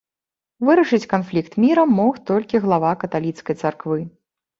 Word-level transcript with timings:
Вырашыць 0.69 1.07
канфлікт 1.11 1.57
мірам 1.65 1.93
мог 1.99 2.13
толькі 2.29 2.61
глава 2.65 2.95
каталіцкай 3.05 3.55
царквы. 3.65 4.01